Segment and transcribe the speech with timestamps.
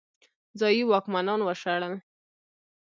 [0.59, 1.93] ځايي واکمنان وشړل.